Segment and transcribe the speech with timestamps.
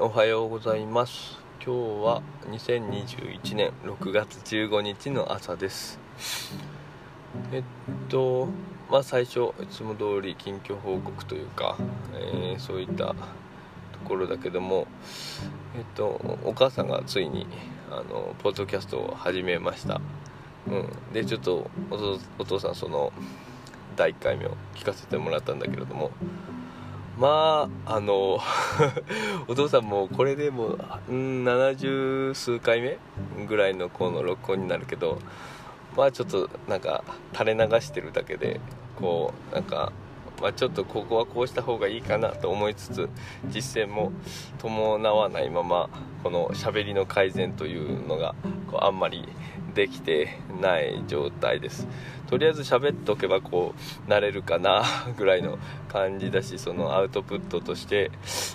[0.00, 1.40] おはようございます。
[1.60, 5.98] 今日は2021年6月15日の朝です。
[7.50, 7.62] えっ
[8.08, 8.46] と
[8.88, 11.76] まあ最初いつも通り近況報告というか、
[12.14, 13.16] えー、そういったと
[14.04, 14.86] ころだけども
[15.76, 17.48] えっとお母さんがついに
[17.90, 20.00] あのポッドキャストを始めました。
[20.68, 21.12] うん。
[21.12, 21.68] でちょっと
[22.38, 23.12] お父さんその
[23.96, 26.12] 第1回目を聞かせてもらったんだけれども
[27.18, 28.38] まああの
[29.48, 30.78] お父さんもこれでもう
[31.10, 32.98] 70数回目
[33.46, 35.18] ぐらいのこの録音になるけど
[35.96, 38.60] まあちょっとなんか垂れ流してるだけで
[38.96, 39.92] こうなんか
[40.40, 43.08] まあ、ちょっとここはこうした方がいいかなと思いつつ
[43.48, 44.12] 実践も
[44.58, 45.90] 伴わないまま
[46.22, 48.36] この喋りの改善というのが
[48.70, 49.28] こうあんまり
[49.74, 51.88] できてない状態です。
[52.28, 53.74] とりあえず喋っとけばこ
[54.06, 54.84] うなれるかな
[55.16, 58.10] ぐらいの感じだしそのアウトプットとして、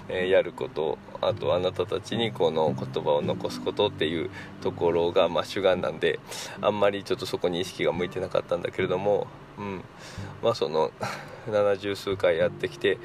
[0.09, 4.29] えー、やることあとあなたたちにこの言葉を残すことっていう
[4.61, 6.19] ところがまあ主眼なんで
[6.61, 9.83] あんまりちょっとそこに意識が向いてなかったんだけれどもうん。
[10.41, 10.91] まあその
[11.49, 12.97] 70数回やってきて、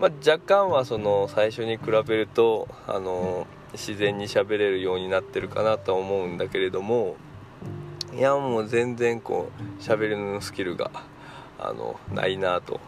[0.00, 7.16] まあ、若干はその最初に比べるとあの自然に喋れるようになってるかなとは思うんだけれども
[8.14, 10.90] いやもう全然こう喋りのスキルが
[11.58, 12.80] あのないなと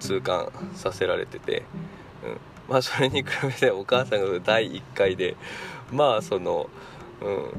[0.00, 1.62] 痛感させられてて、
[2.24, 5.36] うん、まあそれに比べてお母さんが第1回で
[5.92, 6.68] まあその
[7.20, 7.52] うん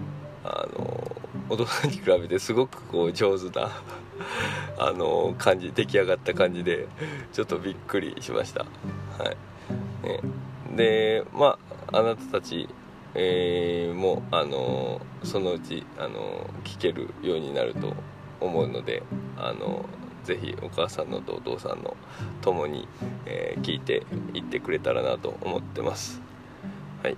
[0.43, 1.11] あの
[1.49, 3.71] お父さんに比べてすごくこう上手な
[4.77, 6.87] あの感じ出来上がった感じで
[7.33, 8.65] ちょっとびっくりしました。
[9.17, 9.31] は
[10.03, 10.07] い。
[10.07, 10.19] ね。
[10.75, 11.57] でま
[11.91, 12.67] ああなたたち
[13.17, 17.93] えー、もあのそのうちあの聞けるようになると
[18.39, 19.01] 思うので
[19.35, 19.85] あの
[20.23, 21.97] ぜひお母さんのとお父さんの
[22.41, 22.87] 共に、
[23.25, 26.21] えー、聞いていってくれたらなと思ってます。
[27.03, 27.17] はい。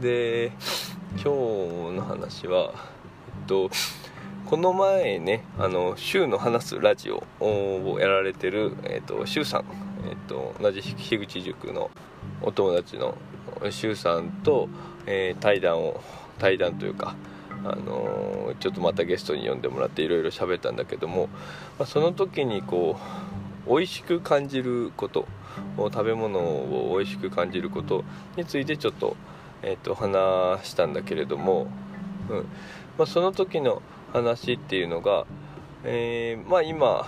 [0.00, 0.52] で
[1.12, 3.70] 今日の話はえっと
[4.46, 9.64] この前ねあの週の話すラジオをやられてる、えっと、周さん、
[10.08, 11.90] えっと、同じ樋口塾の
[12.42, 13.16] お友達の
[13.70, 14.68] 周さんと
[15.06, 16.00] えー、対談を
[16.38, 17.14] 対談というか、
[17.64, 21.28] あのー、ちょっとまたゲストに呼んでもらっていろいろ喋ったんだけども、
[21.78, 22.96] まあ、その時にこ
[23.66, 25.26] う美味しく感じること
[25.76, 28.04] 食べ物を美味しく感じること
[28.36, 29.16] についてちょっと,、
[29.62, 31.66] えー、と話したんだけれども、
[32.28, 32.36] うん。
[32.98, 33.82] まあ、その時の
[34.12, 35.26] 話っていうのが、
[35.84, 37.06] えー、まあ、今、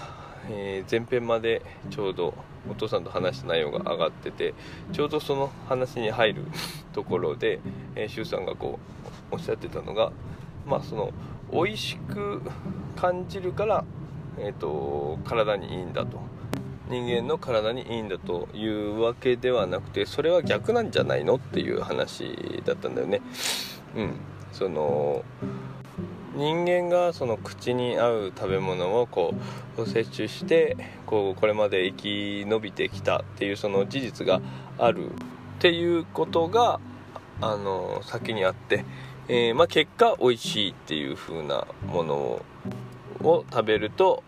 [0.49, 2.35] えー、前編までちょうど
[2.71, 4.55] お父さんと話した内容が上がってて
[4.93, 6.43] ちょうどその話に入る
[6.93, 7.61] ところで、
[7.95, 8.79] えー、周さんがこ
[9.31, 10.13] うおっしゃってたのが
[10.67, 11.13] まあその
[11.53, 12.43] 美味しく
[12.97, 13.85] 感じるから、
[14.39, 16.19] えーと、体にいいんだと
[16.89, 23.21] 人間の体にいいんだというわけではなくてそれは逆なんじゃないのっていう話だったんだよね。
[23.97, 24.15] うん、
[24.53, 25.25] その
[26.37, 29.35] 人間がその口に合う食べ物をこ
[29.79, 30.77] う摂取して
[31.07, 34.43] こうこれまで生き延びてきたっていうその事実が
[34.79, 35.13] あるっ
[35.61, 36.79] ていうことが
[37.41, 38.85] あの先にあって、
[39.29, 44.23] えー、まあ、結果美味しいっていう風なものを食べると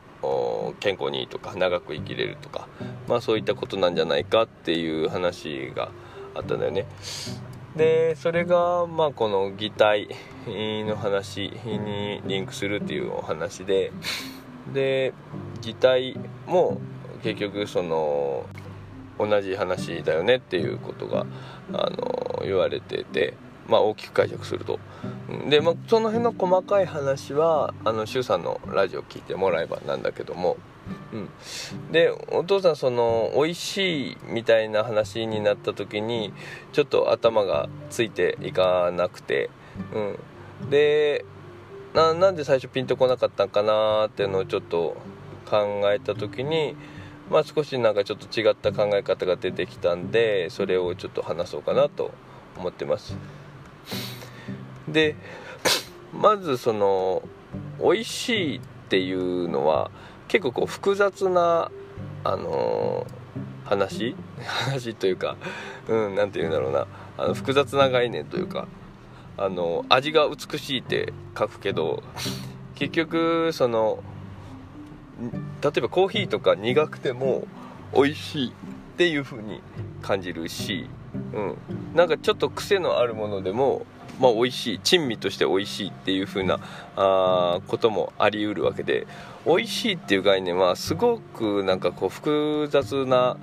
[0.80, 2.68] 健康にいいとか長く生きれるとか、
[3.06, 5.90] まあ、そういったことなんじゃないかっていう話が
[6.34, 6.86] あったんだよね。
[7.78, 10.08] でそれがまあこの擬態
[10.46, 13.92] の話にリンクするっていうお話で
[14.74, 15.14] で
[15.62, 16.80] 擬態も
[17.22, 18.44] 結局その
[19.18, 21.24] 同じ話だよねっていうことが
[21.72, 23.34] あの言われてて、
[23.68, 24.78] まあ、大きく解釈すると。
[25.48, 30.56] で、まあ、その辺の細かい話はあの周さんのラジオ聞いてもらえばなんだけども
[31.12, 36.32] うん、でお父さんその美味しいみたいな話になった時に
[36.72, 39.50] ちょっと頭がついていかなくて、
[39.94, 41.24] うん、で
[41.94, 44.96] なんで最初ピンとこなかったんかなっていうのをちょっと
[45.46, 46.76] 考えた時に、
[47.30, 52.12] まあ、少しなんかちょっと違った考え方が出てきたんでそれをちょっと話そうかなと
[52.56, 53.16] 思ってます。
[54.86, 55.16] で
[56.12, 57.22] まずその
[57.80, 59.90] 美味しいっていうのは
[60.28, 61.70] 結構こう複雑な
[62.24, 64.14] あのー、話？
[64.38, 65.36] 話というか
[65.88, 66.86] うん何て言うんだろうな。
[67.16, 68.68] あの複雑な概念というか
[69.36, 72.02] あの味が美しいって書くけど
[72.76, 74.02] 結局その
[75.62, 77.48] 例えばコーヒーとか苦くても
[77.92, 78.52] 美味しいっ
[78.96, 79.60] ていう風に
[80.00, 81.56] 感じるし、うん、
[81.94, 83.86] なんかちょっと癖のあるものでも
[84.20, 84.80] まあ、美味しい。
[84.80, 86.58] 珍味として美味しいっていう風な
[86.96, 89.06] あこともありうるわけで。
[89.46, 93.36] 美味しいっていう概念はすごくなんかこう複雑な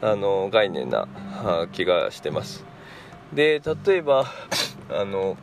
[0.00, 1.06] あの概念な
[1.72, 2.64] 気がしてます。
[3.32, 4.24] で例えば
[4.90, 5.36] あの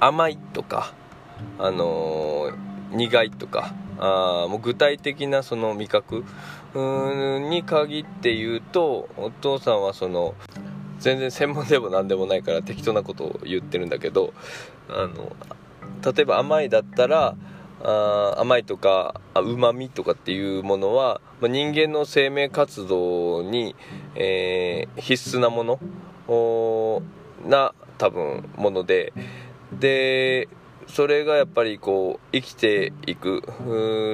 [0.00, 0.92] 甘いとか
[1.58, 2.50] あの
[2.90, 6.24] 苦いとかあもう具体的なその味覚？
[7.48, 10.34] に限って言うとお父さんはその
[10.98, 14.34] 全然専門でも何でもないから適当なことを言ってるんだけど
[14.90, 15.34] あの
[16.12, 17.34] 例えば甘いだったら
[17.82, 23.74] あ甘いとかうまみとかっていうものは、まあ、人間の生命活動に、
[24.14, 25.78] えー、必須なもの？
[27.48, 29.12] な多分もので。
[29.72, 30.48] で
[30.86, 33.42] それがやっぱりこう生きていく。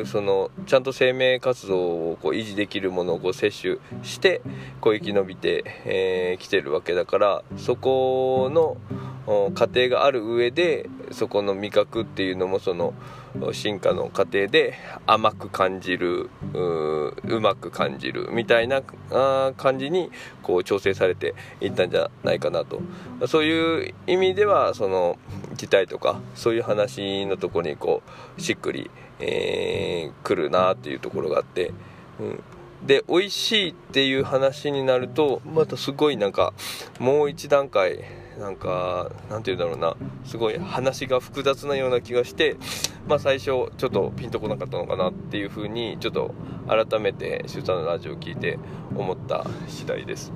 [0.07, 4.43] そのちゃんと生命活動をこう維持できるものをこう摂取して
[4.81, 8.77] こう生き延びてき、えー、てるわけだからそこの
[9.27, 12.95] 過程がある上でそこの味覚っていうのもその
[13.53, 14.75] 進化の過程で
[15.07, 18.83] 甘く感じるうまく感じるみたいな
[19.57, 20.11] 感じに
[20.43, 22.81] こう調整されていったんじゃないかなと
[23.27, 25.19] そういう意味ではその
[25.57, 28.03] 擬態とかそういう話のところにこ
[28.37, 28.91] うしっくり、
[29.21, 31.73] えー、来るなっていうところがあって。
[32.21, 32.43] うん
[32.83, 36.53] で美味しいっていう話になるとまたすごいなんか
[36.99, 38.01] もう一段階
[38.43, 39.97] なんかなんて言うんだろうな。
[40.25, 42.57] すごい話が複雑なような気がして
[43.07, 46.35] まあ最初ちょっとピンとこなかったのかなっていうふうにちょっと
[46.67, 48.59] 改めて周さんのラジオを聞いて
[48.97, 50.33] 思った次第です。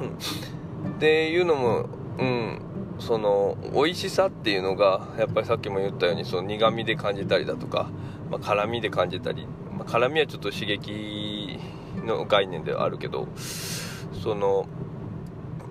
[0.00, 1.88] うん、っていうのも
[2.18, 2.62] うん。
[2.98, 7.90] その美味しさっていうのがやっぱりさっきも言ったようにその苦味で感じたりだとか、
[8.28, 9.46] まあ、辛みで感じたり、
[9.76, 11.60] まあ、辛みはちょっと刺激
[12.04, 13.28] の概念ではあるけど
[14.20, 14.66] その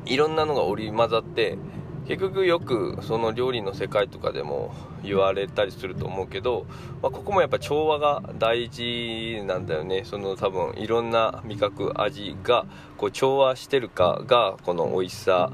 [0.07, 1.57] いろんなのが織り交ざって
[2.07, 4.73] 結局よくその料理の世界とかでも
[5.03, 6.65] 言われたりすると思うけど、
[7.01, 10.03] まあ、ここもやっぱ調和が大事なんだよね。
[10.05, 12.65] その多分いろんな味覚味が
[12.97, 15.51] こう調和してるかがこの美味しさ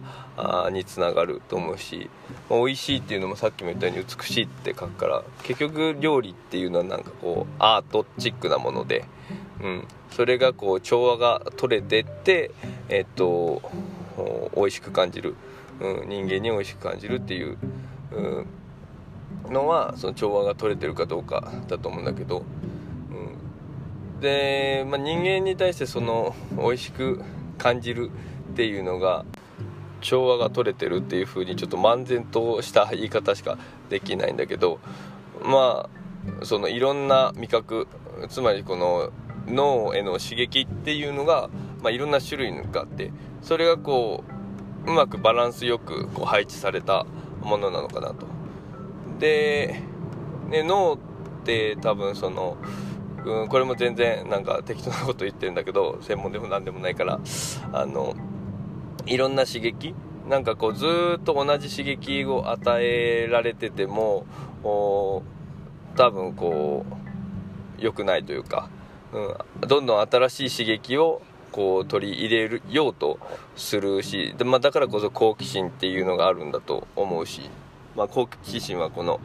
[0.72, 2.10] につながると思うし、
[2.52, 9.06] まあ、美味しいっていうのもさっきも言ったように美しいって書くから結局料理っていうのはなんかこうアートチックなもので、
[9.60, 12.52] うん、それがこう調和が取れてって
[12.90, 13.64] えっと
[14.56, 15.36] 美味しく感じる、
[15.80, 17.58] うん、人間に美味しく感じるっていう、
[18.12, 22.44] うん、のはその調和が取れてるかどうかだと思うんだけど、
[23.12, 27.24] うん、で、まあ、人間に対してその美味しく
[27.58, 28.12] 感じる
[28.52, 29.26] っていうのが
[30.02, 33.58] 調和が取れてるっていう風にちょっと漫然とした言い方しか
[33.90, 34.80] できないんだけど
[35.42, 35.90] ま
[36.42, 37.88] あそのいろんな味覚
[38.30, 39.12] つまりこの
[39.48, 41.50] 脳への刺激っていうのが、
[41.84, 44.24] まあ、いろんな種類があってそれがこ
[44.88, 47.06] ううまくバランスよくこう配置された
[47.42, 48.26] ものなのかなと。
[49.20, 49.82] で、
[50.50, 50.98] ね、脳っ
[51.44, 52.58] て多分その、
[53.26, 57.20] うん、これも全然なんか適当なこと言ってるんだけど専門でも何でもないから
[57.72, 58.16] あの
[59.06, 59.94] いろんな刺激
[60.28, 60.86] なんかこうず
[61.20, 64.26] っと同じ刺激を与えられてても
[64.64, 66.86] 多分こ
[67.78, 68.70] う良くないというか、
[69.14, 71.22] うん、どんどん新しい刺激を
[71.54, 73.20] こう取り入れるようと
[73.56, 77.50] するしで、まあ、だからこそ好奇心っていうのがあるんだと思うし、
[77.96, 79.22] まあ、好奇心はこの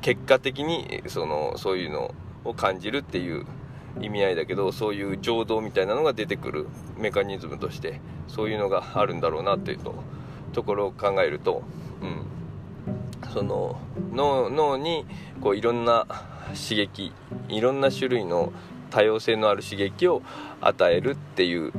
[0.00, 2.14] 結果的にそのそういうの
[2.44, 3.46] を感じるっていう
[4.00, 6.66] 意味合いだけどそういう情動みたいなのが出てくる
[6.96, 9.78] メカニズムとしてそういうのがあるんだろうなっていう
[10.52, 11.62] ところを考えると、
[12.02, 13.78] うん、その
[14.12, 15.04] 脳脳に
[15.42, 16.06] こういろんな
[16.48, 17.12] 刺激
[17.48, 18.52] いろんな種類の
[18.90, 20.22] 多様性のある刺激を
[20.60, 21.72] 与えるっていう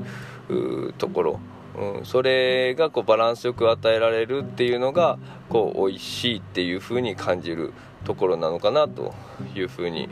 [0.98, 1.40] ところ、
[1.78, 5.18] うん、それがこうバランスよく与えられるっていうのが
[5.50, 7.74] こう美味しいっていう風に感じる
[8.04, 9.14] ところなのかなと
[9.56, 10.10] いう風に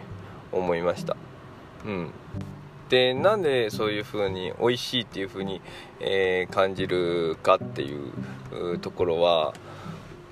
[0.52, 1.18] 思いました。
[1.86, 2.12] うん、
[2.90, 5.62] でなんでそういう風に美味しいっていう風に、
[6.00, 9.54] えー、感じるかっていうところは、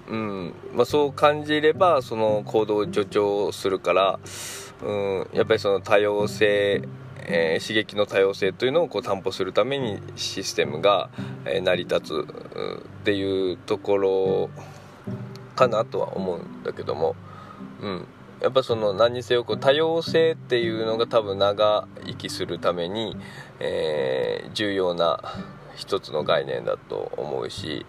[0.10, 4.20] うんまあ、そう感じればその行動を助長するから、
[4.84, 4.92] う
[5.34, 6.88] ん、やっぱりその多様性
[7.26, 11.10] えー、刺激の多様性というのをこう担保するためにシステムが、
[11.46, 12.28] え、成り立つ
[13.02, 14.50] っていうところ
[15.56, 17.16] かなとは思うんだけども、
[17.82, 18.08] うん、
[18.42, 23.16] やっぱその何にせよこう多様性っていうのが多分長生きするために、
[23.60, 25.22] えー、重要な
[25.76, 27.86] 一つの概念だと思うし、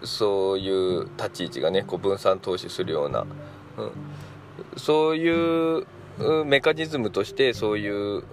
[0.00, 3.26] うん、そういう立ち位置がねこう分散投資するような、
[3.76, 3.90] うん、
[4.76, 5.86] そういう
[6.44, 8.24] メカニズムとしてそういう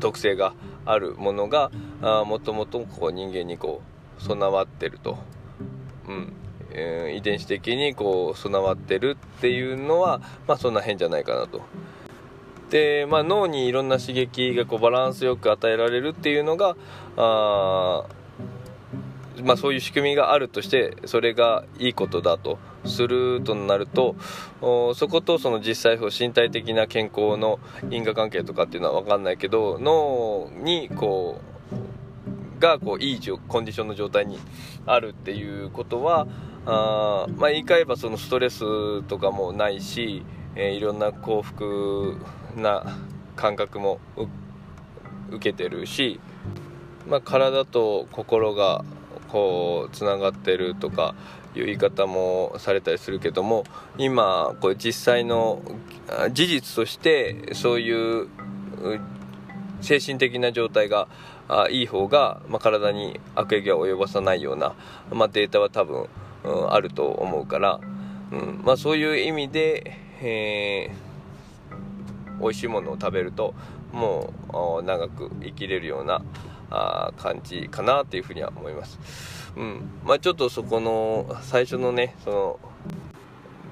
[0.00, 1.70] 特性があるものが
[2.24, 3.82] もともとこう人間にこ
[4.18, 5.18] う備わってると、
[6.08, 6.32] うん。
[6.74, 11.60] えー、遺伝子的にこう備わってるっていうのは、まあ、そんな変じゃないかなと。
[12.70, 16.74] で、まあ、脳にいろんな刺激がこうバランスよく与えられるっていうのが
[17.16, 18.04] あ
[19.44, 22.58] まあ、そういう仕組みがあるとしてそれがいいことだと。
[22.84, 24.16] するとなると
[24.94, 27.60] そことその実際身体的な健康の
[27.90, 31.52] 因果関係とかっていうのは分かんないけど脳にこう
[32.60, 34.38] がこういいコンディションの状態に
[34.86, 36.28] あるっていうことは
[36.64, 40.24] あまあ言い換えばそのストレスとかもないし、
[40.54, 42.16] えー、いろんな幸福
[42.56, 42.96] な
[43.34, 43.98] 感覚も
[45.30, 46.20] 受けてるし、
[47.08, 48.84] まあ、体と心が
[49.32, 51.14] こうつながってるとか
[51.54, 53.64] いう言い方もされたりするけども
[53.96, 55.62] 今これ実際の
[56.32, 58.28] 事実としてそういう
[59.80, 61.08] 精神的な状態が
[61.48, 64.74] あいい方が、まあ、体に悪影響を及ぼさないような、
[65.10, 66.08] まあ、データは多分、
[66.44, 67.80] うん、あると思うから、
[68.30, 71.11] うんまあ、そういう意味で、えー、
[72.42, 73.54] 美味しいものを食べると
[73.92, 74.32] も
[74.80, 76.22] う長く生きれるような
[76.70, 78.98] あ感じかなっていうふうには思います。
[79.56, 82.60] うんまあ、ちょっとそこの最初のねその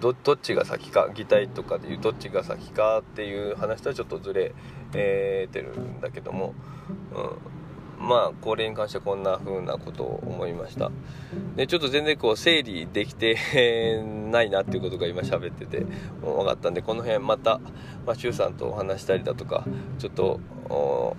[0.01, 4.55] どどっちが先か擬態とかでいうどっちが先かっていう話とはちょっとずれ、
[4.95, 6.55] えー、てるんだけども、
[7.15, 7.60] うん、
[8.01, 10.91] まあこれに関してはこんな風なことを思いました。
[11.55, 15.85] でちょっと全然こう整理できてないなっていうことが今喋ってて
[16.23, 17.61] 分かったんでこの辺また、
[18.07, 19.65] まあ、周さんとお話したりだとか
[19.99, 20.41] ちょっと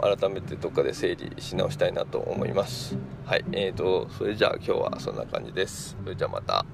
[0.02, 2.98] 改めてどっかで整理し直したいなと思います。
[3.26, 5.96] はいえーとそれじゃあ今日はそんな感じです。
[6.04, 6.66] それじゃあまた。